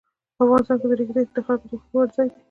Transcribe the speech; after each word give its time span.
افغانستان 0.43 0.77
کې 0.81 0.87
د 0.89 0.93
ریګ 0.99 1.09
دښتې 1.15 1.31
د 1.35 1.39
خلکو 1.45 1.65
د 1.69 1.73
خوښې 1.81 1.95
وړ 1.97 2.07
ځای 2.15 2.27
دی. 2.31 2.39